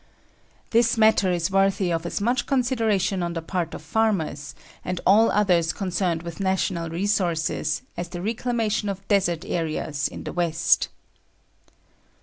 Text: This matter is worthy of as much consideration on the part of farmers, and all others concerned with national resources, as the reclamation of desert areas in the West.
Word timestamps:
This 0.71 0.97
matter 0.97 1.29
is 1.31 1.51
worthy 1.51 1.93
of 1.93 2.07
as 2.07 2.19
much 2.19 2.47
consideration 2.47 3.21
on 3.21 3.33
the 3.33 3.41
part 3.43 3.75
of 3.75 3.83
farmers, 3.83 4.55
and 4.83 4.99
all 5.05 5.29
others 5.29 5.71
concerned 5.73 6.23
with 6.23 6.39
national 6.39 6.89
resources, 6.89 7.83
as 7.95 8.09
the 8.09 8.23
reclamation 8.23 8.89
of 8.89 9.07
desert 9.07 9.45
areas 9.45 10.07
in 10.07 10.23
the 10.23 10.33
West. 10.33 10.87